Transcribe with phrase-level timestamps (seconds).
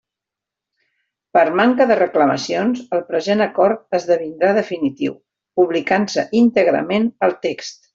[1.37, 5.17] Per manca de reclamacions el present acord esdevindrà definitiu,
[5.63, 7.85] publicant-se íntegrament el text.